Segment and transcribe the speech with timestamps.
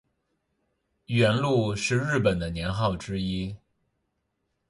[1.05, 3.55] 元禄是日本的年号之一。